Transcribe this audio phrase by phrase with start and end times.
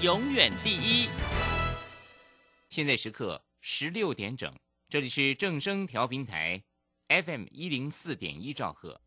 [0.00, 1.08] 永远第一。
[2.70, 4.48] 现在时刻十六点整，
[4.88, 6.62] 这里是正声调频台
[7.08, 9.00] ，FM 一零四点一兆赫，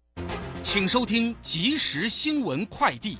[0.61, 3.17] 请收听即时新闻快递。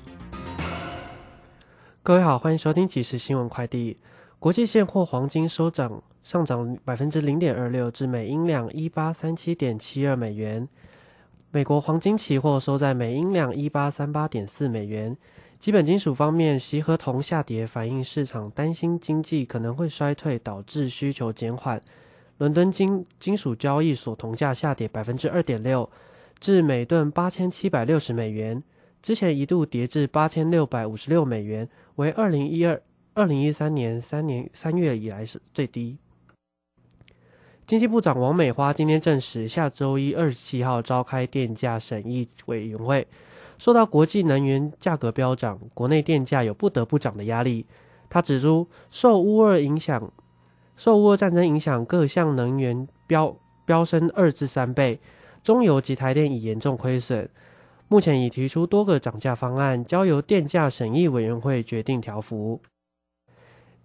[2.04, 3.96] 各位好，欢迎收听即时新闻快递。
[4.38, 10.68] 国际现货黄金收涨，上涨百分之零点二六，至每英两一八三七点七二美元。
[11.52, 15.16] 美国黄金期货收在每英两一八三八点四美元。
[15.62, 21.80] 基本金属方面，锡和铜下跌，反映市场担心经济可能会衰退，导致需求减缓。
[22.40, 25.88] 伦敦金金属交易所铜价下跌百分之二点六，
[26.40, 28.64] 至每吨八千七百六十美元。
[29.04, 32.82] 之前一度跌至八千六百五十六美元，为二零一二、
[33.14, 35.96] 二零一三年三年三月以来是最低。
[37.68, 43.08] 经济部长王美花今天证实，下周一二十七号召开电价审议委员会。
[43.62, 47.68] 受到国际能源价格飙涨，国内电价有不得不涨的压力。
[48.10, 50.12] 他指出，受乌俄影响，
[50.76, 55.00] 受乌俄战争影响，各项能源飙飙升二至三倍，
[55.44, 57.30] 中油及台电已严重亏损。
[57.88, 62.60] 目前已提出多个涨价方案，交由电价审议委员会决定调幅。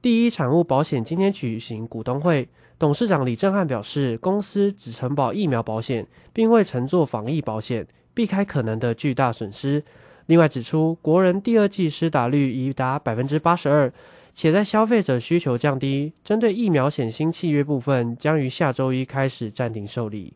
[0.01, 7.87] 第一产物保险今天举行股东会，董事长李正汉表示，公司只承保疫苗保险，并未乘坐防疫保险。
[8.17, 9.85] 避开可能的巨大损失。
[10.25, 13.93] 另外指出，国人第二季施打率已达百分之八十二，
[14.35, 20.33] 且在消费者需求降低，针对疫苗险新契约部分，将于下周一开始暂停受理。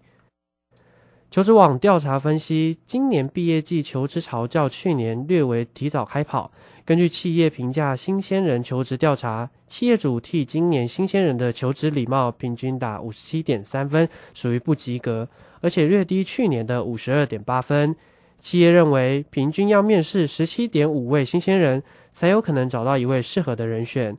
[1.31, 6.51] 求职网调查分析，今年毕业季求职潮较去年略为提早开跑。
[6.85, 15.29] 根据企业评价新鲜人求职调查，企业主替今年新鲜人的求职礼貌平均打五十七点三分，属于不及格。
[15.61, 17.95] 而且略低去年的五十二点八分。
[18.41, 21.81] 企业认为，平均要面试十七点五位新鲜人，
[22.13, 24.17] 才有可能找到一位适合的人选。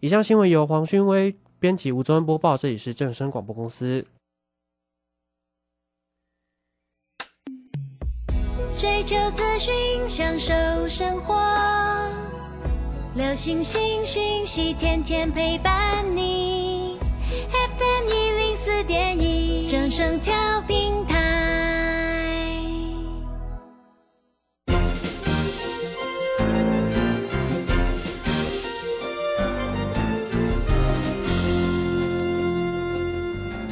[0.00, 2.58] 以上新闻由黄勋威编辑，吴宗恩播报。
[2.58, 4.04] 这里是正声广播公司。
[8.82, 9.72] 追求资讯，
[10.08, 10.52] 享受
[10.88, 11.40] 生活，
[13.14, 16.98] 流星星讯息，天天陪伴你。
[17.78, 21.14] FM 一零四点一，掌声调平台。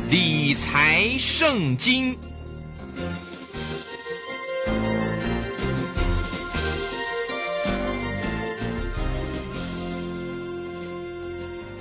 [0.09, 2.17] 理财圣经。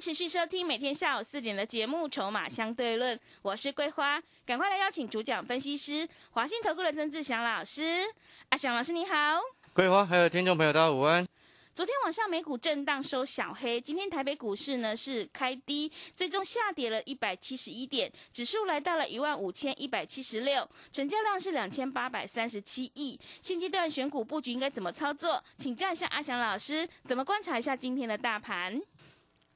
[0.00, 8.02] 持续收听每天下午四点的节目《筹码相对论》，我是桂花，赶快来邀请主讲分析师华信投顾的曾志祥老师。
[8.48, 9.38] 阿祥老师你好，
[9.74, 11.28] 桂花还有听众朋友大家午安。
[11.74, 23.20] 昨天晚上美股震荡收小黑，今天台北股市呢是开低，最终下跌了一百七十一点，指数来到了一万五千一百七十六，成交量是两千八百三十七亿。
[23.42, 25.44] 现阶段选股布局应该怎么操作？
[25.58, 28.80] 请教一下阿祥老师，怎么观察一下今天的大盘？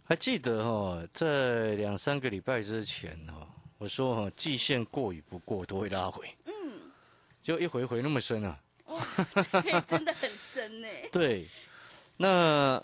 [0.06, 3.48] 还记得哦，在两三个礼拜之前哦，
[3.78, 6.52] 我说哦，季线过与不过都会拉回，嗯，
[7.42, 9.00] 就一回回那么深啊， 哇，
[9.88, 10.88] 真的很深呢。
[11.10, 11.48] 对，
[12.18, 12.82] 那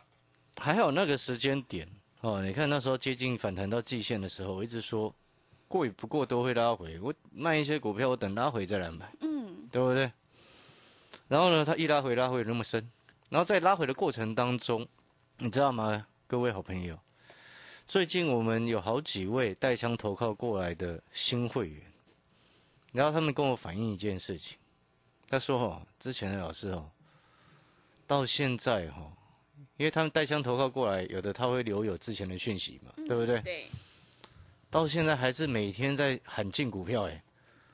[0.57, 1.87] 还好那个时间点
[2.23, 5.15] 哦，你看那时候接近反弹到季线的时候，我一直说
[5.69, 10.11] 过与不过都会拉回，我卖一些股票，我等拉回再来买，嗯，对不对？
[11.29, 12.91] 然后呢，它一拉回拉回那么深，
[13.29, 14.89] 然后在拉回的过程当中，
[15.37, 16.99] 你知道吗，各位好朋友？
[17.91, 21.83] 最近我们有好几位带枪投靠过来的新会员，
[22.93, 24.57] 然后他们跟我反映一件事情，
[25.29, 26.89] 他说哦，之前的老师哦，
[28.07, 29.13] 到现在哈、
[29.77, 33.41] 因为他们带枪投靠过来，有的他会留有之前的讯息嘛，对不对？
[33.41, 33.67] 对，
[34.71, 37.21] 到现在还是每天在喊进股票，哎，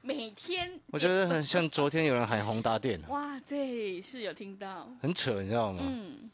[0.00, 0.80] 每天。
[0.92, 5.82] 我觉得很像昨天有人喊宏达电，哇，对，是有听到，很扯，你知道吗？
[5.86, 6.30] 嗯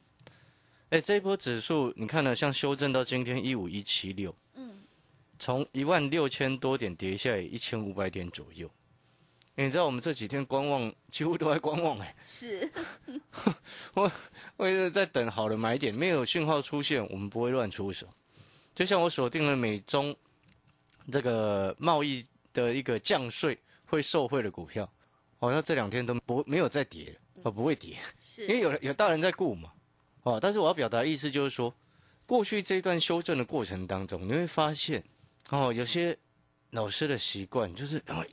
[0.93, 4.83] 哎，这一波指数你看呢，像修正到今天一五一七六，嗯，
[5.39, 8.71] 从一万六千多点跌下来一千五百点左右。
[9.55, 12.71] 哎你知道我们这几天观望，几乎都在观望哎、是，
[13.95, 14.13] 我
[14.59, 18.07] 我一直在等好的买点，没有讯号出现，我们不会乱出手。
[18.75, 20.15] 就像我锁定了美中
[21.11, 22.23] 这个贸易
[22.53, 24.87] 的一个降税会受惠的股票，
[25.39, 29.73] 哦，像这两天都不没有再跌了，哦，不会跌，是，因为有有大人在顾嘛，
[30.23, 31.75] 哦，但是我要表达的意思就是说，
[32.27, 35.03] 过去这一段修正的过程当中，你会发现，
[35.51, 36.17] 哦，有些
[36.71, 38.25] 老师的习惯就是，哦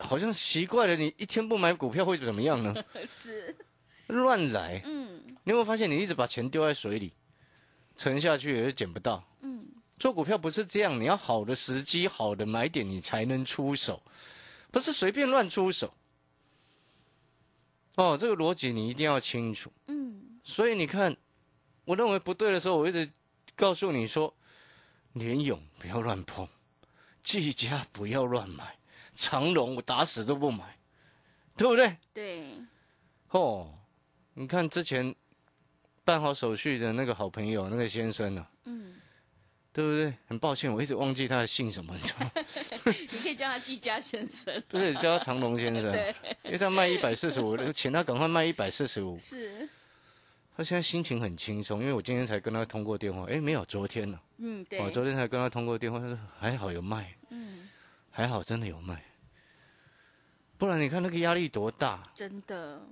[0.00, 2.72] 好像习惯了，你一天不买股票会怎么样呢？
[3.08, 3.56] 是，
[4.06, 4.80] 乱来。
[4.84, 7.14] 嗯你有没有发现，你一直把钱丢在水里，
[7.96, 9.26] 沉下去也是捡不到。
[9.40, 9.66] 嗯，
[9.98, 14.02] 做股票不是这样，你要好的时机、好的买点，你才能出手，
[14.70, 15.94] 不是随便乱出手。
[17.96, 19.72] 哦，这个逻辑你一定要清楚。
[19.86, 21.16] 嗯，所以你看，
[21.88, 23.10] 我认为不对的时候，我一直
[23.56, 24.34] 告诉你说，
[25.14, 26.46] 联勇不要乱碰，
[27.22, 28.76] 技嘉不要乱买，
[29.14, 30.76] 长荣我打死都不买，
[31.56, 31.96] 对不对？
[32.12, 32.44] 对，
[33.30, 33.72] 哦，
[34.34, 35.14] 你看之前
[36.04, 38.96] 办好手续的那个好朋友那个先生呢、嗯，
[39.72, 40.12] 对不对？
[40.26, 42.32] 很抱歉，我一直忘记他的姓什么，你知道吗？
[42.84, 46.14] 你可以叫他季家先生，不是叫他长隆先生， 对，
[46.44, 49.18] 因为他卖一百四十五，请他赶快卖一百四十五。
[49.18, 49.66] 是，
[50.58, 57.68] 他现在心情很轻松，因为我今天才跟他通过电话，哎，没有，昨天呢、嗯，对，我昨天才跟他通过电话，他说还好有卖，嗯，
[58.10, 59.04] 还好真的有卖，
[60.56, 62.10] 不然你看那个压力多大。
[62.12, 62.84] 真的，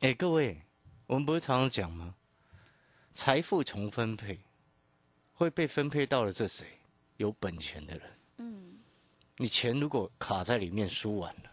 [0.00, 0.60] 哎，各位，
[1.06, 2.16] 我们不是常常讲吗？
[3.12, 4.40] 财富重分配，
[5.34, 6.66] 会被分配到了这谁？
[7.18, 8.10] 有本钱的人。
[8.38, 8.76] 嗯，
[9.36, 11.50] 你钱如果卡在里面输完了，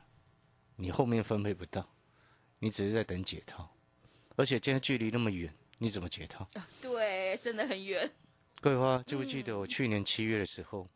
[0.76, 1.88] 你后面分配不到，
[2.58, 3.71] 你只是在等解套。
[4.42, 6.48] 而且今天距离那么远，你怎么解套？
[6.82, 8.10] 对，真的很远，
[8.60, 10.90] 桂花记不记得我去年七月的时候，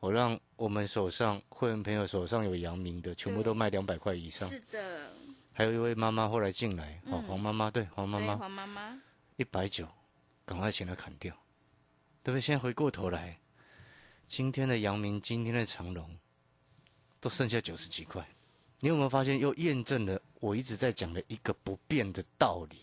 [0.00, 4.48] 我让我们手上会员朋友手上有阳明的，全部都卖两百块以上。
[4.48, 5.12] 是的，
[5.52, 9.00] 还有一位妈妈后来进来，哦，嗯黄妈妈对黄妈，妈黄妈妈，
[9.36, 9.86] 一百九，
[10.44, 11.32] 赶快请她砍掉，
[12.24, 12.40] 对不对？
[12.40, 13.38] 现在回过头来，
[14.26, 16.18] 今天的阳明，今天的长隆，
[17.20, 18.26] 都剩下九十几块。
[18.84, 22.78] 你有没有发现，又验证了我一直在讲的一个不变的道理：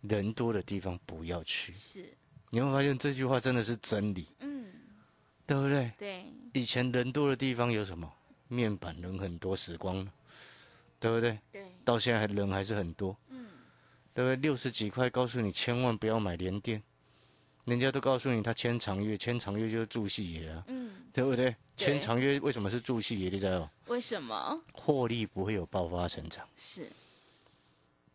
[0.00, 1.70] 人多的地方不要去。
[1.74, 2.02] 是，
[2.48, 4.64] 你有没有发现这句话真的是真理，嗯，
[5.46, 5.92] 对不对？
[5.98, 8.10] 对，以前人多的地方有什么？
[8.48, 10.10] 面板人很多，时光了，
[10.98, 11.38] 对不对？
[11.52, 13.48] 对，到现在还人还是很多，嗯，
[14.14, 14.36] 对不对？
[14.36, 16.82] 六十几块，告诉你千万不要买联电，
[17.68, 21.54] 人家都告诉你他签长约，签长约就是助戏爷啊，嗯，对不对？
[21.76, 23.28] 签长约为什么是助戏爷？
[23.28, 23.70] 你知道吗？
[23.86, 24.58] 为什么？
[24.72, 26.90] 获利不会有爆发成长，是，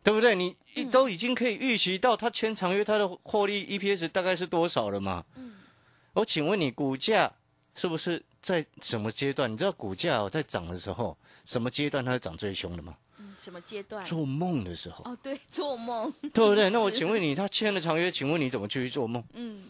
[0.02, 0.34] 对不对？
[0.34, 5.24] 你一嗯都已经可以预期到他签长约，他的获利 EPS 大概是多少了嘛？
[5.36, 5.54] 嗯，
[6.14, 7.32] 我请问你，股价
[7.74, 9.50] 是不是在什么阶段？
[9.50, 12.96] 你知道股价哦在涨的时候，什么阶段它是涨最凶的吗？
[13.44, 14.04] 嗯，什么阶段？
[14.06, 16.70] 做梦的时候，哦，对，做梦，对不对？
[16.70, 19.22] 那我是请问你，他签了长约，请问你怎么继续做梦？
[19.34, 19.62] 嗯，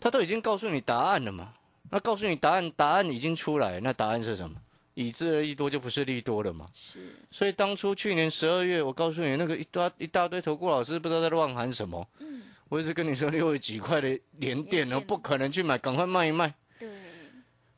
[0.00, 1.54] 他都已经告诉你答案了嘛？
[1.90, 4.56] 那告诉你答案，答案已经出来，那答案是什么？
[4.94, 6.66] 已知而利多就不是利多了嘛？
[6.72, 12.06] 是，所以当初去年十二月，我告诉你，那个一大一大堆投顾老师不知道在乱喊什么。
[12.20, 16.54] 嗯，我一直跟你说六十几块的连电哦，连电不可能去买，赶快卖一卖。
[16.78, 16.88] 对，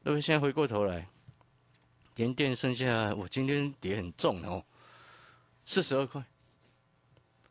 [0.05, 0.21] 对不对？
[0.21, 1.09] 现在回过头来，
[2.17, 4.63] 连电剩下我今天跌很重哦，
[5.67, 6.23] 四十二块。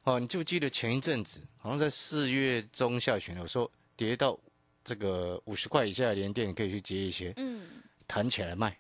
[0.06, 4.38] 哦，你记不记得前一阵子，好像在四月中下旬，有时候跌到
[4.84, 7.62] 这个五十块以下的连电，你可以去接一些，嗯，
[8.08, 8.78] 弹起来卖，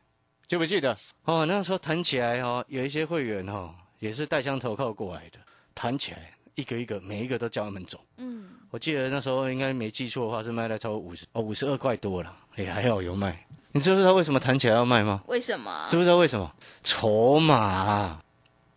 [0.48, 0.96] 记不记得？
[1.24, 5.39] 哦，那时候弹起来哦，有一些会员哦，也是带枪投靠过来的，
[5.74, 8.00] 弹起来一个一个，每一个都叫他们走。
[8.18, 13.48] 嗯，我记得那时候应该没记错的话，是卖了超过五十哦，五十二块多了，也还好有卖。
[13.72, 15.24] 你知不知道为什么弹起来要卖吗？
[15.27, 15.98] 为什么知？
[15.98, 16.56] 不知道为什么？
[16.84, 18.22] 筹码啊。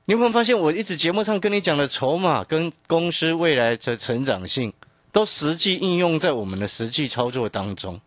[0.09, 4.73] 你有没有发现，我一直节目上跟你讲的筹码跟公司未来的成长性，
[5.13, 8.01] 都实际应用在我们的实际操作当中。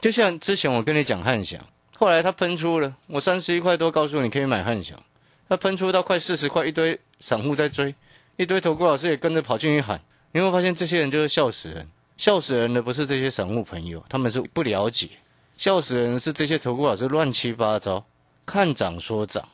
[0.00, 1.60] 就像之前我跟你讲汉翔，
[1.98, 4.98] 后来它喷出了，我三十一块多告诉你可以买汉翔，
[5.46, 7.94] 它喷出到快四十块，一堆散户在追，
[8.38, 10.00] 一堆投顾老师也跟着跑进去喊。
[10.32, 11.86] 你有没有发现，这些人就是笑死人？
[12.16, 15.10] 笑死人的不是这些散户朋友，他们是不了解。
[15.58, 18.06] 笑死人是这些投顾老师乱七八糟，
[18.46, 19.46] 看涨说涨，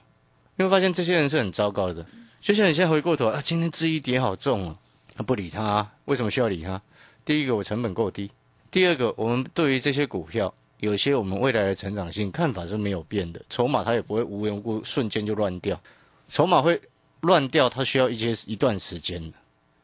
[0.61, 2.05] 你会发现这些人是很糟糕的。
[2.38, 4.76] 就像你现在回过头啊，今天智一跌好重哦，
[5.17, 6.79] 啊不理他、为什么需要理他？
[7.25, 8.31] 第一个我成本够低，
[8.71, 15.81] 第二个我们对于这些股票，有些我们未来的成长性看法是没有变的，筹码它也不会无缘无故瞬间就乱掉，
[16.29, 16.79] 筹码会
[17.23, 19.33] 乱掉，它需要一些一段时间。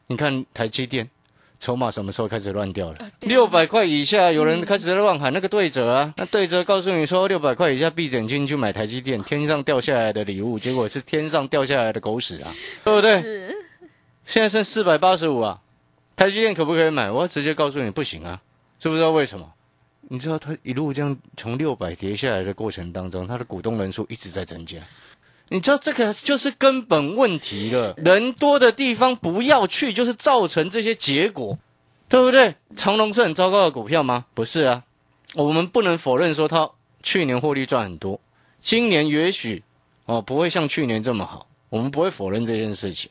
[0.05, 1.09] 你看台积电。
[1.59, 2.97] 筹码什么时候开始乱掉了？
[3.21, 13.21] 六百块以下，有人开始在乱喊那个对折啊，那对折告诉你说六百块以下闭着眼睛去买台积电，天上掉下来的礼物，结果是天上掉下来的狗屎啊，对不对？
[13.21, 13.57] 是
[14.25, 15.59] 现在剩四百八十五啊，
[16.15, 17.09] 台积电可不可以买？
[17.09, 18.41] 我要直接告诉你不行啊，
[18.77, 19.51] 知不知道为什么？
[20.09, 24.77] 你知道他一路这样从六百跌下来的过程当中，他的股东人数一直在增加。
[25.49, 31.57] 你知道这个就是根本问题了，人多的地方不要去，就是造成这些结果，
[32.09, 32.55] 对不对？
[32.75, 34.25] 长隆是很糟糕的股票吗？
[34.33, 34.83] 不是啊，
[35.35, 36.69] 我们不能否认说它
[37.01, 38.19] 去年获利赚很多，
[38.59, 39.63] 今年也许
[40.05, 43.09] 哦不会像去年这么好，我们不会否认这件事情。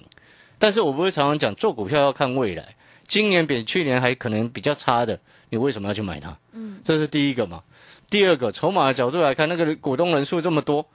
[0.58, 2.76] 但是我不会常常讲做股票要看未来，
[3.06, 5.18] 今年比去年还可能比较差的，
[5.50, 6.36] 你为什么要去买它？
[6.52, 7.62] 嗯，这是第一个嘛。
[8.08, 10.86] 第二个，筹码的角度来看，那个股东人数这么多，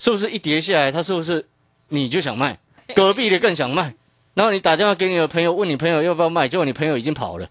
[0.00, 1.46] 是不是一跌下来，它是不是
[1.90, 2.58] 你就想卖，
[2.96, 3.94] 隔壁的更想卖，
[4.34, 7.48] 然后你打电话给你的朋友，问你朋友要不要卖，结果你朋友已经跑了，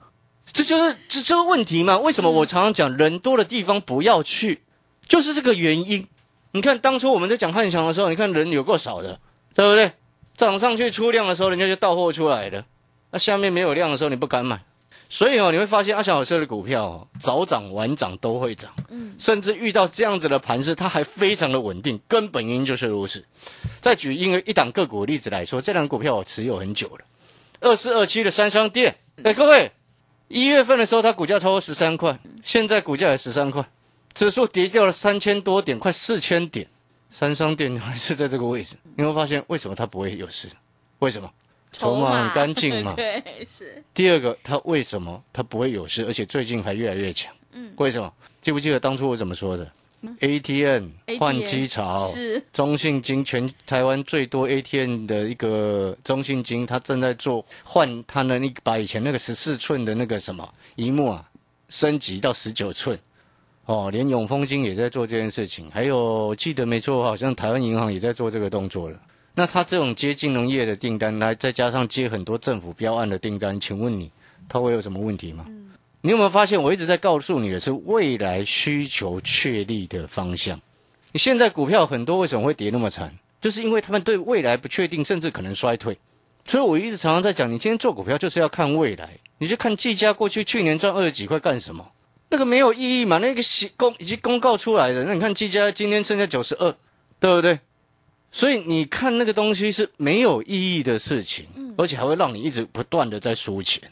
[0.52, 1.98] 这就是这这个问题嘛？
[2.00, 4.64] 为什么我常常讲人多的地方不要去，
[5.08, 6.08] 就是这个原因。
[6.52, 9.20] 你看当初我们在讲汉翔的时候，你看人有够少的，
[9.54, 9.92] 对不对？
[10.36, 12.66] 涨上去出量的时候，人家就到货出来了。
[13.12, 14.64] 那下面没有量的时候，你不敢买。
[15.12, 22.00] 所以哦，你会发现阿翔老师的股票哦，早涨晚涨都会涨，嗯，甚至遇到这样子的盘势，它还非常的稳定。
[22.08, 23.26] 根本原因就是如此。
[23.82, 27.06] 再举因为一档个股的例子来说，这档股票我持有很久了，
[27.60, 28.98] 二四二七的三商店。
[29.24, 29.72] 哎，各位，
[30.28, 33.68] 一月份的时候它股价超过十三块，现在股价也十三块，
[34.14, 36.68] 指数跌掉了三千多点，快四千点。
[37.10, 40.48] 三商店还是在这个位置，你会发现为什么它不会有事？
[41.00, 41.32] 为什么？
[41.72, 42.94] 筹码很干净嘛。
[42.98, 47.34] 对，是第二个，它为什么它不会有事，而且最近还越来越强？
[47.54, 48.12] 嗯，为什么？
[48.42, 49.70] 记不记得当初我怎么说的
[50.22, 50.88] ？ATM
[51.20, 61.30] 换机潮，是中信金全台湾最多 ATM 的一个中信金，它正在做换它的那个把以前那个十四寸的那个什么荧幕啊
[61.68, 62.98] 升级到十九寸。
[63.66, 69.00] 哦，连永丰金也在做这件事情，还有记得没错，好像台湾银行也在做这个动作了。
[69.36, 74.12] 那他这种接金融业的订单，来再加上接很多政府标案的订单，请问你，
[74.48, 75.46] 他会有什么问题吗？
[76.02, 80.60] 你有没有发现，我一直在告诉你的是未来需求确立的方向。
[81.12, 83.18] 你现在股票很多为什么会跌那么惨？
[83.42, 85.98] 就是因为他们对未来不确定，甚至可能衰退。
[86.46, 89.10] 所以我一直常常在讲，你今天做股票就是要看未来。
[89.38, 91.92] 你就看技嘉过去去年赚二十几块干什么？
[92.30, 93.18] 那个没有意义嘛？
[93.18, 96.76] 那个写公已经公告出来的，那你看技嘉今天剩下九十二，
[97.20, 97.60] 对不对？
[98.32, 103.92] 所以你看那个东西是没有意义的事情，而且还会让你一直不断的在输钱。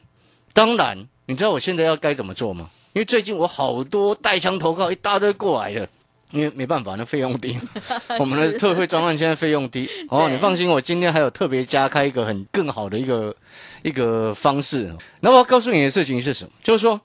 [0.54, 2.70] 当然，你知道我现在要该怎么做吗？
[2.94, 5.88] 因为最近我好多带枪投靠一大堆过来的，
[6.32, 7.58] 因为没办法，那费用低，
[8.20, 9.88] 我们的特惠专案现在费用低。
[10.10, 13.36] 哦，你放心，我今天还有特别加开一个很更好的一个
[13.84, 14.92] 一个方式。
[15.20, 16.52] 那我要告诉你的事情是什么？
[16.64, 17.00] 就是说，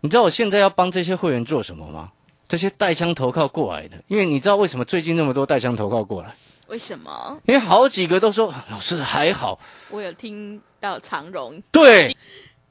[0.00, 2.10] 你知道我现在要帮这些会员做什么吗？
[2.48, 6.34] 这些带枪投靠过来的，因为你知道为什么最近那么多带枪投靠过来？
[6.68, 7.40] 为什么？
[7.46, 9.58] 因为好几个都说老师还好，
[9.90, 12.16] 我有听到长荣对，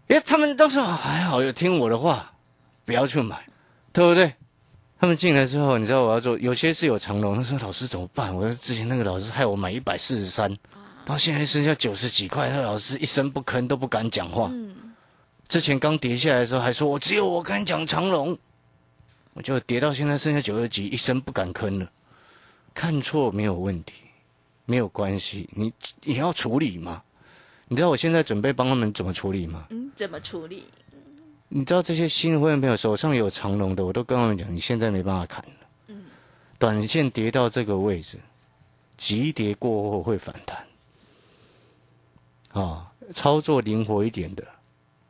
[0.08, 2.34] 因为他们都说还好，有听我的话，
[2.86, 3.48] 不要去买，
[3.92, 4.34] 对不对？
[5.00, 8.34] 他们进来之后，你知道我要做，有些是有长龙，他说老师怎么办？
[8.34, 10.58] 我说之前那个老师害我买一百四十三，
[11.06, 14.50] 到现在剩下九十几块，那老师一声不吭都不敢讲话。
[15.50, 18.38] 之前刚跌下来的时候还说我只有我敢讲长龙，
[19.34, 21.88] 我就跌到现在剩下九十几，一声不敢吭了。
[22.74, 23.94] 看错没有问题，
[24.66, 25.72] 没有关系，你
[26.04, 27.04] 你要处理嘛。
[27.68, 29.68] 你知道我现在准备帮他们怎么处理吗？
[29.70, 30.64] 嗯，怎么处理？
[31.48, 35.52] 你知道这些新的会员朋友手上有长龙的，我都跟他们讲，你现在没办法砍了。
[35.88, 36.04] 嗯，
[36.58, 38.20] 短线跌到这个位置，
[38.98, 40.66] 急跌过后会反弹。
[42.64, 44.44] 啊，操作灵活一点的，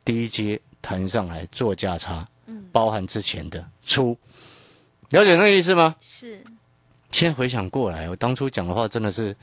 [0.04, 4.16] 低阶弹上来做价差，嗯，包含之前的出，
[5.10, 5.96] 了解那个意思吗？
[6.00, 6.42] 是
[7.14, 9.34] 现在回想过来，我当初讲的话真的是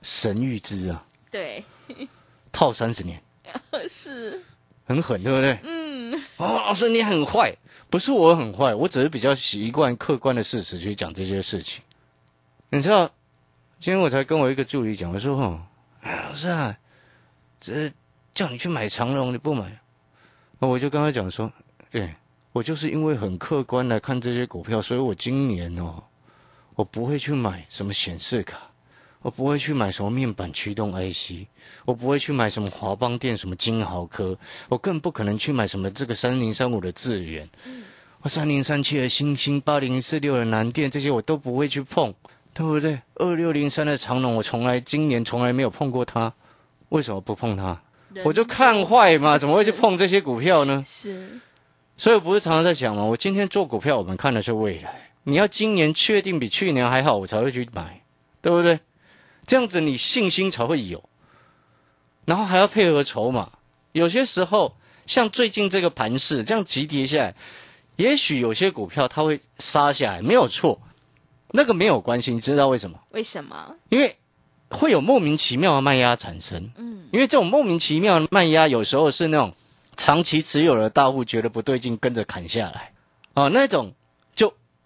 [0.00, 1.62] 神预知啊，对，
[2.50, 3.22] 套三十年，
[3.90, 4.40] 是
[4.86, 5.58] 很狠，对不对？
[5.62, 6.18] 嗯。
[6.38, 7.54] 哦，老师你很坏，
[7.90, 11.84] 不是我很坏，我只是比较习惯客观的事实去讲这些事情。
[12.70, 13.04] 你知道，
[13.78, 15.60] 今天我才跟我一个助理讲，我说：“哦，
[16.00, 16.74] 哎，老师啊，
[17.60, 17.92] 这
[18.32, 19.78] 叫你去买长龙，你不买。”
[20.58, 21.52] 那我就跟他讲说
[21.92, 22.16] ：“哎，
[22.52, 26.02] 我就是因为很客观来看这些股票，所以我今年哦。”
[26.80, 28.58] 我不会去买什么显示卡，
[29.20, 31.46] 我不会去买什么面板驱动 IC，
[31.84, 34.34] 我不会去买什么华邦电、什么金豪科，
[34.70, 37.46] 我更不可能去买什么这个三零三五的智源，
[38.22, 42.14] 我三零三七的星星、八零四六的南电这些我都不会去碰，
[42.54, 42.98] 对不对？
[43.16, 46.32] 二六零三的长龙，我从来今年从来没有碰过它，
[46.88, 47.78] 为什么不碰它？
[48.24, 50.82] 我就看坏嘛， 怎么会去碰这些股票呢？
[50.86, 51.38] 是
[51.98, 53.04] 所以我不是常常在讲嘛？
[53.04, 55.09] 我今天做股票，我们看的是未来。
[55.30, 58.02] 你要今年确定比去年还好，我才会去买，
[58.42, 58.80] 对不对？
[59.46, 61.08] 这样子你信心才会有，
[62.24, 63.52] 然后还要配合筹码。
[63.92, 67.34] 有些时候，像最近这个盘势这样急跌下来，
[67.96, 70.80] 也许有些股票它会杀下来，没有错，
[71.50, 72.32] 那个没有关系。
[72.32, 73.00] 你知道为什么？
[73.10, 73.74] 为什么？
[73.88, 74.16] 因为
[74.68, 76.70] 会有莫名其妙的卖压产生。
[76.76, 79.52] 嗯，因为这种莫名其妙的卖压，有时候是那种
[79.96, 82.92] 长期持有的大户觉得不对劲，跟着砍下来，
[83.34, 83.99] 哦，那种就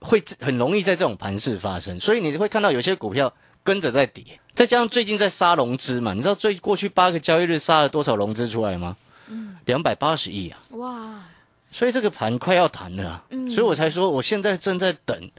[0.05, 1.99] 会很容易在这种盘势发生。
[1.99, 3.33] 所以你会看到有些股票
[3.63, 4.23] 跟着在跌，
[4.55, 8.97] 再加上最近在杀融资嘛，你知道最过去八个交易日杀了多少融资出来吗？
[9.29, 10.61] 嗯，两百八十亿啊。
[10.73, 11.25] 哇，
[11.73, 15.31] 所以这个盘快要弹了、啊，所以我才说我现在正在等，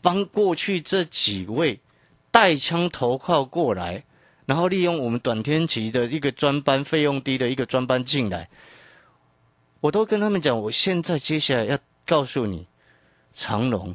[0.00, 1.78] 帮过去这几位
[2.30, 4.04] 带枪投靠过来，
[4.46, 8.48] 然后利用我们短天期的一个专班费用低的一个专班进来，
[9.80, 12.66] 我都跟他们讲，我现在接下来要告诉你，
[13.34, 13.94] 长龙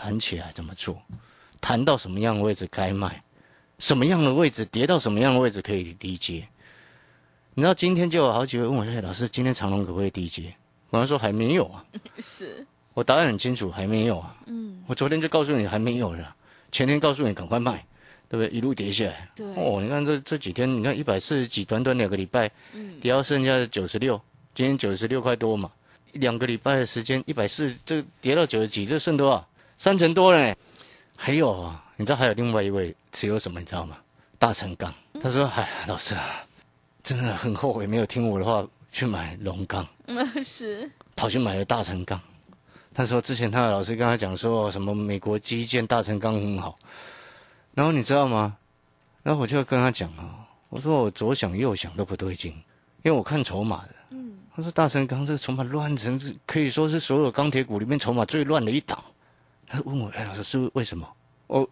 [0.00, 0.98] 弹起来怎么做，
[1.60, 3.22] 弹到什么样的位置该卖，
[3.78, 6.42] 什么样的位置跌到什么样的位置可以低接。
[7.52, 10.54] 你知道今天就有好几位问我说：“哎老师，今天长隆可不可以低接？”
[10.88, 11.84] 我跟他说还没有啊，
[12.18, 14.34] 是我答案很清楚，还没有啊。
[14.46, 16.34] 嗯，我昨天就告诉你还没有了，
[16.72, 17.84] 前天告诉你赶快卖，
[18.26, 18.48] 对不对？
[18.56, 19.28] 一路跌下来。
[19.36, 24.18] 对哦，你看这这几天，你看一百四十几，短短两个礼拜，嗯跌到剩下九十六，
[24.54, 25.70] 今天九十六块多嘛，
[26.12, 29.46] 两个礼拜的时间，一百四这跌到九十几，这剩多少？
[29.80, 30.54] 三成多了呢。
[31.16, 33.58] 还有啊，你知道还有另外一位持有什么？
[33.58, 33.96] 你知道吗？
[34.38, 34.92] 大成钢。
[35.22, 36.44] 他说：“哎，老师啊，
[37.02, 42.20] 真的很后悔没有听我的话去买龙钢。”嗯是跑去买了大成钢。
[42.92, 46.78] 他说之前他的老师跟他讲说什么美国基建大成钢很好，
[47.72, 48.58] 然后你知道吗？
[49.22, 52.52] 然后我就跟他讲啊，我说我左想右想都不对劲，
[53.02, 53.94] 因为我看筹码的。
[54.10, 59.02] 嗯，他说大成钢这个筹码乱成是可以说是所有钢铁股里面筹码最乱的一档。
[59.70, 61.06] 他问我，哎，老师是为什么？
[61.46, 61.68] 我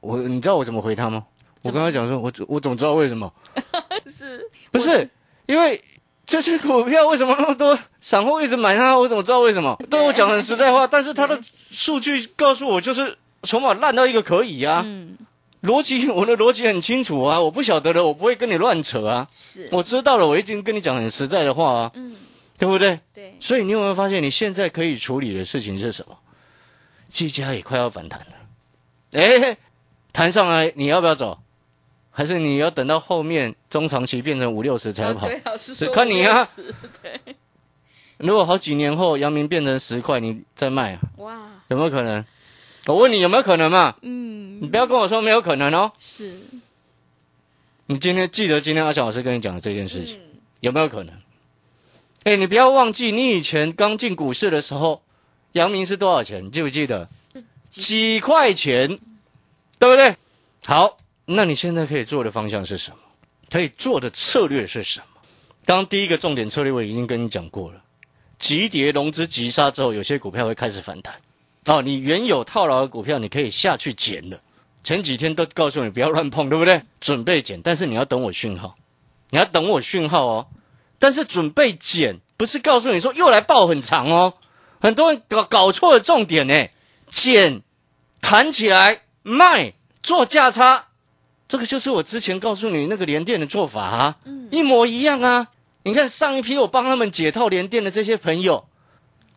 [0.00, 1.24] 我你知道我怎么回他吗？
[1.62, 3.30] 我跟他讲说，我我怎么知道为什么？
[4.10, 5.08] 是不是
[5.46, 5.82] 因为
[6.26, 8.96] 这些股票为什么那么多散户一直买它？
[8.98, 9.76] 我怎么知道为什么？
[9.90, 11.38] 对我讲很实在话，但是他的
[11.70, 14.82] 数据告诉我，就是筹码烂到一个可以啊。
[14.86, 15.16] 嗯
[15.62, 19.26] 逻辑我的逻辑很清楚啊，我不晓得的，我不会跟你乱扯啊。
[19.32, 22.14] 是我知道了，我已经跟你讲很实在的话啊，嗯
[22.58, 23.00] 对不对？
[23.14, 26.14] 对所以你有没有发现，你现在可以处理的事情是什么？
[27.14, 28.26] 技嘉也快要反弹了，
[29.12, 29.56] 哎，
[30.12, 31.38] 弹上来你要不要走？
[32.10, 35.26] 还是你要等到后面中长期变成五六十才跑？
[35.26, 36.48] 啊对老师是说看你啊
[38.16, 41.00] 如果好几年后阳明变成十块，你再卖啊？
[41.18, 42.24] 哇有没有可能？
[42.86, 43.94] 我问你有没有可能嘛？
[44.02, 45.92] 嗯你不要跟我说没有可能哦。
[46.00, 46.36] 是
[47.86, 51.14] 你今天记得今天阿强老师跟你讲的这件事情、嗯有没有可能？
[52.24, 55.02] 哎，你不要忘记，你以前刚进股市的时候，
[55.54, 56.44] 阳明是多少钱？
[56.44, 57.08] 你记不记得？
[57.70, 58.98] 几块钱，
[59.78, 60.16] 对不对？
[60.66, 62.98] 好，那你现在可以做的方向是什么？
[63.50, 65.06] 可以做的策略是什么？
[65.64, 67.82] 刚刚第一个重点策略我已经跟你讲过了，
[68.38, 71.14] 急跌融资急杀之后，有些股票会开始反弹。
[71.66, 74.40] 哦，你原有套牢的股票，你可以下去捡了。
[74.82, 76.82] 前几天都告诉你不要乱碰，对不对？
[77.00, 78.76] 准备捡，但是你要等我讯号，
[79.30, 80.48] 你要等我讯号哦。
[80.98, 84.34] 但是准备捡不是告诉你说又来爆很长哦，
[84.84, 86.68] 很多人搞搞错了重点呢。
[87.08, 87.62] 减
[88.20, 90.88] 弹起来卖做价差，
[91.48, 94.18] 这个就是我之前告诉你那个连电的做法啊，
[94.50, 95.48] 一模一样啊。
[95.84, 98.66] 你看上一批我帮他们解套连电的这些朋友，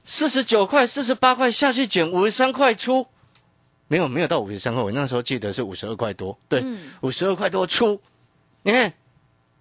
[0.03, 3.07] 四十九块、四十八块下去减五十三块出，
[3.87, 6.61] 没有没有到五十三块，我那时候记得是五十二块多，对，
[6.99, 8.01] 五十二块多出，
[8.63, 8.93] 你看。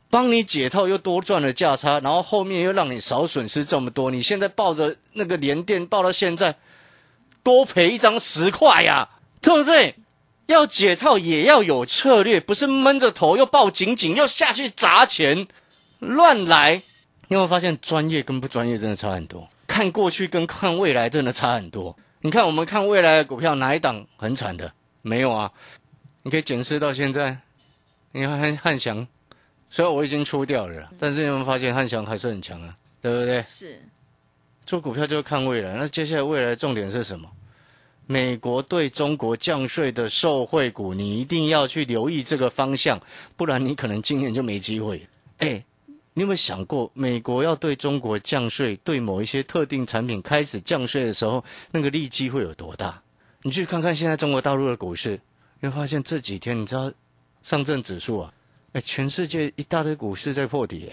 [0.09, 6.57] 帮你解套又多赚了价差，然后后面又让你少损失这么多，你现在抱着那个连电抱到现在，
[7.43, 9.09] 多赔一张十块呀，
[9.41, 9.97] 对不对？
[10.47, 15.49] 要解套也要有策略，不是闷着头又抱紧紧又下去砸钱，
[15.99, 16.83] 乱来。
[17.29, 19.49] 你有没有发现专业跟不专业真的差很多？
[19.67, 21.97] 看过去跟看未来真的差很多。
[22.21, 24.73] 你看我们看未来的股票哪一档很惨的？
[25.03, 25.51] 没有啊，
[26.23, 27.39] 你可以检视到现在，
[28.13, 29.09] 你看汉汉翔。
[29.69, 32.75] 虽然我已经出掉了啦，但是你有没有发现汉翔还是很强啊？
[33.01, 33.43] 对不对？
[33.43, 33.83] 是
[34.65, 37.31] 做股票就是看未来，那接下来未来的重点是什么？
[38.07, 43.01] 美国对中国降税的受惠股，你一定要去留意这个方向，
[43.37, 45.05] 不然你可能今年就没机会。
[45.39, 45.65] 哎，
[46.15, 53.03] 你有没有想过，美国要对中国降税，对某一些特定产品开始降税的时候，那个利基会有多大？
[53.43, 55.21] 你去看看现在中国大陆的股市，
[55.61, 56.93] 你会发现这几天，你知道
[57.43, 58.33] 上证指数啊，
[58.77, 60.93] 哎，全世界一大堆股市在破底，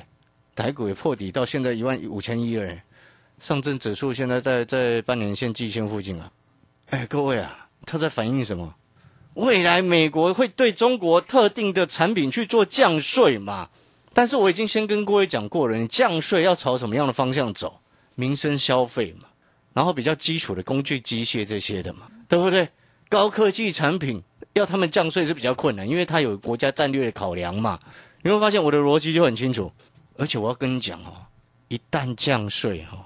[0.56, 2.74] 台股也破底到现在一万五千一了，
[3.40, 6.32] 上证指数现在在在半年线、季线附近啊。
[6.92, 8.74] 哎，各位啊，它在反映什么？
[9.34, 13.70] 未来美国会对中国特定的产品去做降税嘛？
[14.14, 17.82] 但是我已经先跟各位讲过了，你降税要朝什么样的方向走？
[18.16, 19.28] 民生消费嘛，
[19.74, 22.70] 然后比较基础的工具机械这些的嘛，对不对？
[23.10, 27.80] 高科技产品要他们降税是比较困难，因为它有国家战略的考量嘛。
[28.22, 29.72] 你会发现我的逻辑就很清楚，
[30.18, 31.14] 而且我要跟你讲哦，
[31.68, 33.00] 一旦降税哦。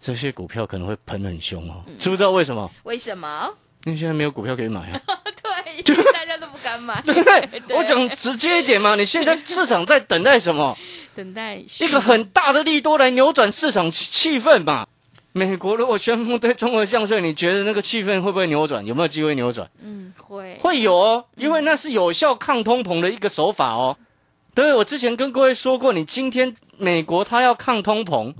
[0.00, 2.70] 这些股票可能会喷很凶哦，知不知道为什么？
[2.84, 3.52] 为什么？
[3.84, 5.00] 因为现在没有股票可以买啊。
[5.82, 7.00] 对，大家都不敢买。
[7.06, 7.22] 对不
[7.66, 7.76] 对？
[7.76, 10.76] 我讲直接一点嘛，你现在市场在等待什么？
[11.14, 14.86] 等待一个很大的利多来扭转市场气氛嘛。
[15.38, 18.84] 美国如果宣布对中国降税，你觉得那个气氛会不会扭转？
[18.84, 19.70] 有没有机会扭转？
[19.80, 23.96] 嗯，会会有哦，因为那是有效抗通膨的一个手法哦。
[24.54, 28.34] 对，我之前跟各位说过，你今天美国它要抗通膨。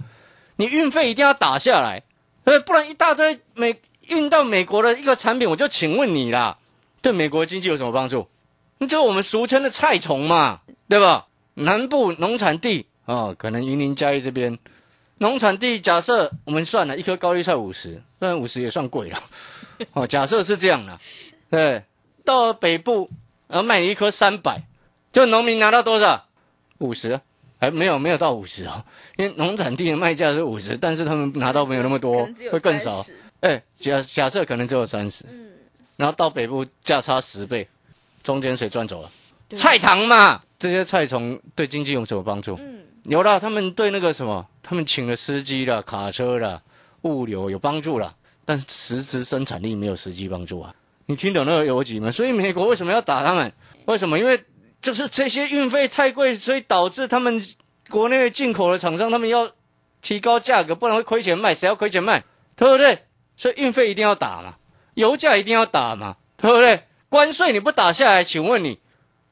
[0.56, 2.02] 你运费一定要打下来，
[2.42, 6.58] 对，不然一大堆美运到美国的一个产品，我就请问你啦，
[7.00, 8.26] 对美国经济有什么帮助？
[8.78, 11.26] 那就我们俗称的菜虫嘛，对吧？
[11.54, 14.58] 南部农产地啊，可能云林嘉义这边
[15.18, 19.22] 农产地，假设我们算了一颗高丽菜五十，虽然五十也算贵了，
[19.94, 20.98] 哦，假设是这样的，
[21.50, 21.84] 对，
[22.24, 23.10] 到了北部，
[23.46, 24.62] 然后卖你一颗三百，
[25.12, 26.26] 就农民拿到多少？
[26.78, 27.20] 五十。
[27.60, 28.84] 还没有没有到五十哦，
[29.16, 33.04] 因为农产地的卖价是五十，但是他们拿到没有那么多，会更少。
[33.40, 35.50] 哎，假假设可能只有三十，嗯，
[35.96, 37.66] 然后到北部价差十倍，
[38.22, 39.10] 中间谁赚走了？
[39.56, 42.56] 菜塘嘛，这些菜虫对经济有什么帮助？
[42.60, 46.62] 嗯，有了，他们对那个什么，他们请了司机了、卡车了、
[47.02, 50.74] 物流有帮助了，但实质生产力没有实际帮助啊。
[51.06, 52.10] 你听懂那个逻辑吗？
[52.10, 53.50] 所以美国为什么要打他们？
[53.86, 54.18] 为什么？
[54.18, 54.44] 因为。
[54.80, 57.44] 就是这些运费太贵，所以导致他们
[57.90, 59.50] 国内进口的厂商他们要
[60.00, 61.52] 提高价格，不然会亏钱卖。
[61.52, 62.22] 谁要亏钱卖？
[62.54, 63.06] 对不对？
[63.36, 64.54] 所以运费一定要打嘛，
[64.94, 66.84] 油价一定要打嘛，对不对？
[67.08, 68.78] 关税你不打下来，请问你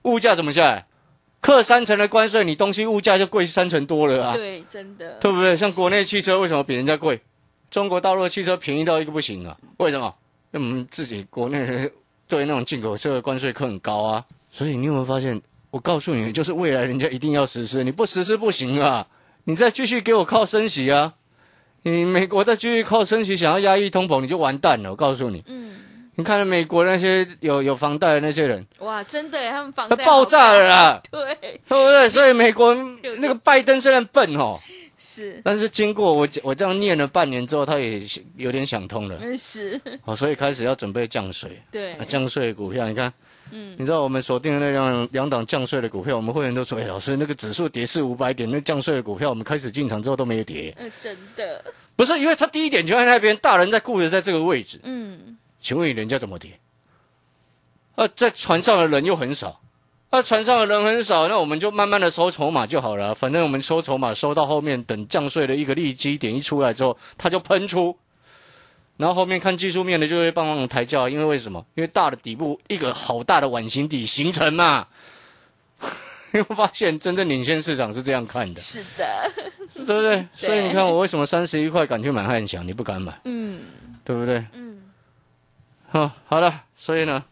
[0.02, 0.88] 物价怎么下来？
[1.40, 4.34] 克三成的关税，你东西物价就贵三成多了啊！
[4.34, 5.56] 对，真的，对不对？
[5.56, 7.20] 像国内汽车为什么比人家贵？
[7.70, 9.56] 中国大陆的汽车便宜到一个不行啊？
[9.78, 10.14] 为什么？
[10.52, 11.90] 因为我们自己国内
[12.26, 14.24] 对那种进口车的关税课很高啊。
[14.50, 15.40] 所以你有没有发现？
[15.70, 19.06] 我告诉你，就是未来人家一定要实施，你不实施不行啊！
[19.44, 21.14] 你再继续给我靠升息啊！
[21.82, 24.90] 你美国再继续靠升息，想要压抑通膨，你就完蛋了。
[24.90, 25.74] 我告诉你，嗯，
[26.16, 31.02] 你看美国那些有有房贷的那些人，哇，真的，他们房贷爆炸了啦！
[31.10, 32.08] 对，对不对？
[32.08, 32.74] 所以美国
[33.18, 34.58] 那个拜登虽然笨哦，
[34.98, 38.00] 是，但是经过我我这样念了半年之后，他也
[38.36, 43.12] 有点想通了，是，哦，所以开始要准备降税，对，降税股票，你看。
[43.52, 54.80] 嗯，你知道我们锁定的那两两档降税的股票，我们会员都说：“哎，老师，那个指数跌四五百点，那降税的股票，我们开始进场之后都没有跌。”嗯，真的不是，因为他第一点就在那边，大人在顾着在这个位置。
[54.82, 56.60] 嗯，请问人家怎么跌？
[57.96, 59.60] 啊，在船上的人又很少，
[60.10, 63.12] 啊，船上的人很少，那我们就慢慢的收筹码就好了。
[63.12, 67.98] 反正我们收筹码收到后面，等降税的一个利基点一出来之后，它就喷出。
[68.96, 71.66] 然后后面看技术面的就会帮忙抬轿，因为为什么？
[71.74, 74.86] 因为大的底部一个好大的碗形底形成嘛。
[76.30, 78.60] 你会发现真正领先市场是这样看的。
[78.60, 79.32] 是的，
[79.74, 80.28] 对不对？
[80.32, 83.20] 所以你看我为什么三十一块敢去买汉翔，你不敢买？
[83.24, 83.62] 嗯，
[84.04, 84.44] 对不对？
[84.52, 84.65] 嗯。
[85.96, 87.24] 好，好了，所以呢，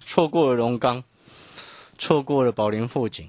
[0.00, 1.04] 错过了龙钢，
[1.98, 3.28] 错过了宝林富锦，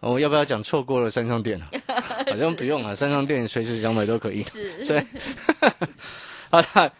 [0.00, 1.70] 我要不要讲错过了三商店啊？
[2.26, 4.42] 好像不用啊，三商店随时想买都可以。
[4.42, 4.84] 是。
[4.84, 5.02] 所以。
[6.50, 6.92] 好了，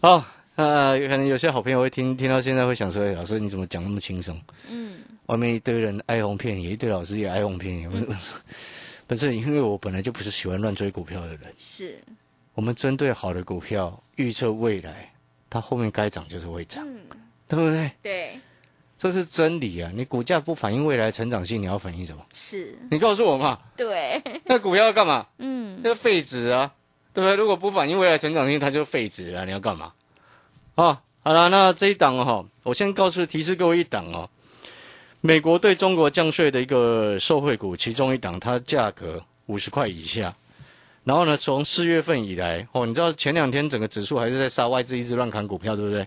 [0.00, 0.24] 哦，
[0.56, 4.36] 呃，可能有些好朋友会听听到现在会想说，老师你怎么讲那么轻松？
[4.68, 7.88] 嗯，外面一堆人哀鸿遍野，一堆老师也哀鸿遍野。
[9.06, 11.40] 不是，因为我本来就不是喜欢乱追股票的人。
[11.56, 12.00] 是，
[12.54, 15.09] 我们针对好的股票预测未来，
[15.50, 16.86] 它后面该涨就是会涨，
[17.46, 17.90] 对不对？
[18.00, 18.40] 对，
[18.96, 19.90] 这是真理啊！
[19.94, 22.24] 你股价不反映未来成长性，你要反映什么？
[22.32, 23.58] 是，你告诉我嘛？
[23.76, 25.26] 对，那股票要干嘛？
[25.38, 26.72] 嗯，要废纸啊。
[27.12, 27.34] 对不对？
[27.34, 29.44] 如果不反映未来成长性，它就废纸了。
[29.44, 29.92] 你要干嘛？
[30.76, 34.30] 啊，好了，那这一档哦，我先告诉提示各位一档哦，
[35.20, 40.32] 美国对中国降税的一个受惠股，其中一档它价格五十块以下，
[41.04, 46.06] 然后呢，从四月份以来，哦，你知道前两天整个指数还是在杀，外资一直乱砍股票，对不对？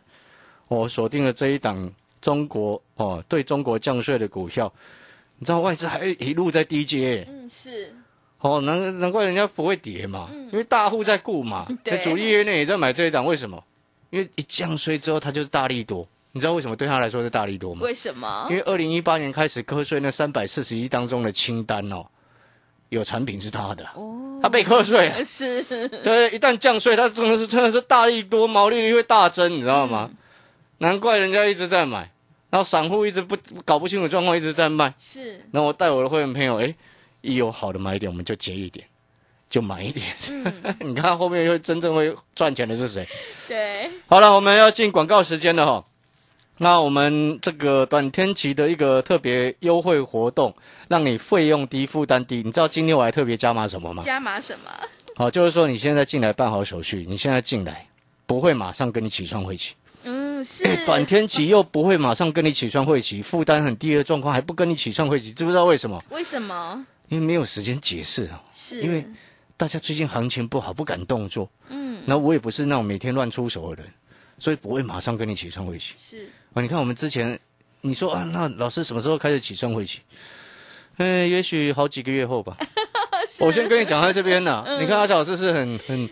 [0.68, 4.72] 我锁定了这一档中国哦，对中国降税的股票，
[5.40, 7.94] 你知道外资还一路在低接，嗯，是，
[8.40, 13.62] 哦，难难怪人家不会跌嘛，因为大户在顾嘛， 对那主力业内也在买这一档，为什么？
[14.10, 17.82] 因为一降税之后，它就是大力多，你知道为什么对他来说是大力多吗？
[17.84, 18.56] 为什么因？
[18.56, 22.06] 为二零一八年开始课税那三百四十亿当中的清单哦，
[22.94, 30.10] 有产品是他的，哦，他被课税了， 是，对，一旦降税，他真的是真的是大力多，毛利率会大增，你知道吗？
[30.78, 32.12] 难怪人家一直在买，
[32.50, 34.94] 然后散户一直不搞不清楚状况，一直在卖。
[35.00, 36.74] 是，然后我带我的会员朋友，哎，
[37.22, 38.86] 一有好的买点，我们就接一点，
[39.50, 40.06] 就买一点。
[40.82, 43.08] 你看后面会真正会赚钱的是谁？
[43.48, 45.86] 对，好了，我们要进广告时间了哈。
[46.58, 50.54] 那我们这个短天期的一个特别优惠活动，
[50.88, 52.38] 让你费用低、负担低。
[52.38, 54.04] 你知道今天我还特别加码什么吗？
[54.04, 54.70] 加码什么？
[55.16, 57.88] 好，就是说你现在进来办好手续，你现在进来
[58.26, 66.04] 不会马上跟你起床会期，嗯，是， 短天期又不会马上跟你起算会期，负担很低的状况还不跟你起算会期，知不知道为什么？
[66.10, 66.86] 为什么？
[67.10, 69.06] 因为没有时间解释啊，是因为
[69.58, 71.50] 大家最近行情不好，不敢动作。
[71.70, 73.94] 嗯，然后我也不是那种每天乱出手的人，
[74.44, 75.94] 所以不会马上跟你起算会期。
[75.98, 77.40] 是，啊，你看我们之前，
[77.80, 80.00] 你说啊，那老师什么时候开始起算会期？
[80.98, 82.58] 嗯，也许好几个月后吧。
[83.40, 86.10] 我先跟你讲在这边呢， 你看阿小老师是很很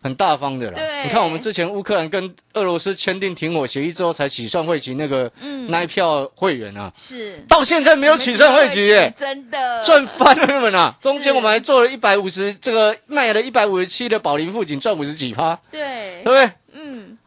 [0.00, 0.74] 很大方的啦。
[0.76, 5.28] 对你看我们之前乌克兰跟俄罗斯签订停火协议之后才起算会期，那个、
[5.66, 9.12] 那一票会员啊，是，到现在没有起算会期耶。
[9.16, 10.96] 真的赚翻了你们啊！
[11.00, 16.50] 中间我们还做了一百五十，这个卖了一百五十七的宝林富锦，赚五十几趴，对对，不对？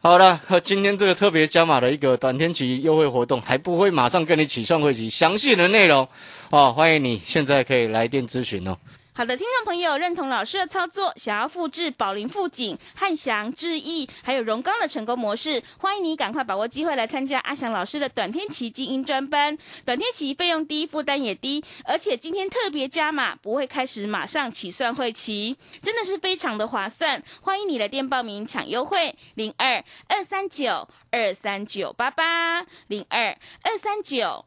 [0.02, 6.08] 好了，今天这个特别加码的一个短天期优惠活动，还不会马上跟你起算会期，详细的内容
[6.48, 8.78] 哦，欢迎你现在可以来电咨询哦。
[9.20, 19.58] 好的，听众朋友认同老师的操作，想要复制宝林富锦、汉翔、智毅还有荣钢的成功模式，欢迎你赶快把握机会来参加阿翔老师的短天期精英专班。
[19.84, 27.22] 短天期费用低，负担也低，而且今天特别加码，不会开始马上起算会期，真的是非常的划算。
[27.42, 34.46] 欢迎你来电报名抢优惠，零二二三九二三九八八零二二三九。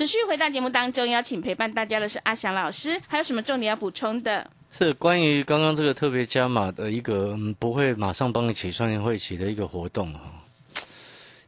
[0.00, 4.50] 持续回到节目当中，邀请陪伴大家的是阿翔老师，还有什么重点要补充的？
[4.72, 10.20] 是关于刚刚这个特别加码的一个、不会马上帮你起算会期的一个活动哦，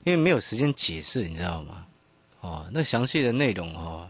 [0.05, 1.87] 因为没有时间解释，你知道吗？
[2.43, 4.07] 哦，那详细的内容哦，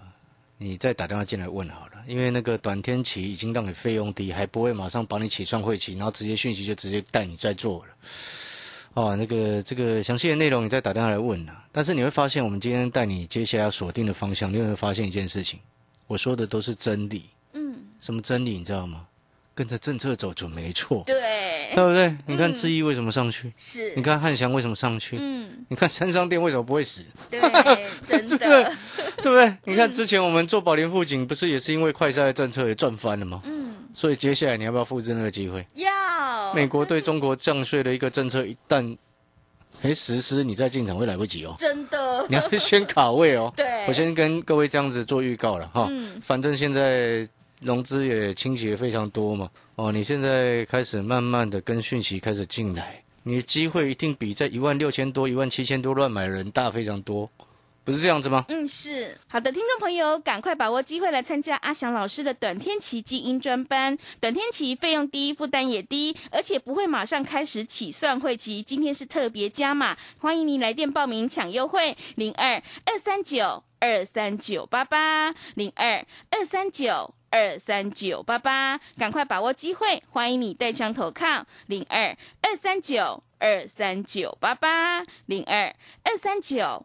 [0.59, 7.93] 你再打电话进来问好了，因为那个短天期已经让你费用低，还不会马上帮你起算会期，然后直接讯息就直接带你在做了。
[8.95, 11.65] 哦，那个这个详细的内容你再打电话来问啊。
[11.73, 15.59] 但是你会发现，我们今天带你接下来要锁定的方向，你有没有发现一件事情？
[16.07, 17.25] 我说的都是真理。
[17.55, 19.07] 嗯，什么真理你知道吗？
[19.55, 21.15] 跟着政策走准没错，对，
[21.75, 22.17] 对不对？
[22.25, 23.53] 你看智毅为什么上去？
[23.55, 25.19] 是你，看汉翔为什么上去？
[25.21, 27.05] 嗯，你看三商店为什么不会死？
[27.31, 27.39] 对，
[28.09, 28.39] 真的，
[29.19, 29.55] 对不对？
[29.65, 33.43] 你看之前我们做宝莲富锦，不是也是因为快筛的政策也赚翻了吗？
[33.45, 35.67] 嗯，所以接下来你要不要复制那个机会？
[35.75, 38.97] 要美国对中国降税的一个政策一旦
[39.83, 41.55] 哎实施，你再进场会来不及哦。
[41.59, 43.53] 真的，你要先卡位哦。
[43.57, 45.89] 对我先跟各位这样子做预告了哈。
[45.91, 47.27] 嗯反正现在
[47.61, 49.49] 融资也倾斜非常多嘛。
[49.77, 57.29] 哦，你现在开始慢慢的跟讯息开始进来，你的机会一定比在一万六千多、一万七千多乱买的人大非常多，
[57.85, 58.45] 不是这样子吗？
[58.49, 63.99] 嗯，是好的，听众朋友，赶快把握机会来参加阿翔老师的短天期精英专班。
[64.21, 68.63] 短天期费用低，负担也低，而且不会马上开始起算会期。
[68.63, 77.15] 今天是特别加码，欢迎您来电报名抢优惠，零二二三九二三九八八零二二三九。
[77.35, 80.03] 二三九八八，赶快把握机会！
[80.11, 86.85] 欢迎你带枪投靠零二二三九二三九八八零二二三九